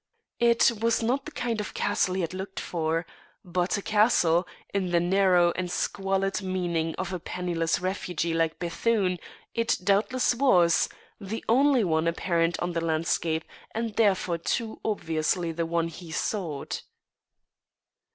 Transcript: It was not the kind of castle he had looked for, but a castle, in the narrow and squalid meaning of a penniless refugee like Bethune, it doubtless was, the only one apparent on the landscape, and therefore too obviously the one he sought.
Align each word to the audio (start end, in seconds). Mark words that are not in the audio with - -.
It 0.39 0.71
was 0.81 1.03
not 1.03 1.25
the 1.25 1.31
kind 1.31 1.61
of 1.61 1.75
castle 1.75 2.15
he 2.15 2.21
had 2.21 2.33
looked 2.33 2.59
for, 2.59 3.05
but 3.45 3.77
a 3.77 3.83
castle, 3.83 4.47
in 4.73 4.89
the 4.89 4.99
narrow 4.99 5.51
and 5.51 5.69
squalid 5.69 6.41
meaning 6.41 6.95
of 6.95 7.13
a 7.13 7.19
penniless 7.19 7.79
refugee 7.79 8.33
like 8.33 8.57
Bethune, 8.57 9.19
it 9.53 9.77
doubtless 9.83 10.33
was, 10.33 10.89
the 11.19 11.45
only 11.47 11.83
one 11.83 12.07
apparent 12.07 12.59
on 12.61 12.71
the 12.71 12.81
landscape, 12.81 13.43
and 13.75 13.93
therefore 13.95 14.39
too 14.39 14.81
obviously 14.83 15.51
the 15.51 15.67
one 15.67 15.87
he 15.87 16.09
sought. 16.11 16.81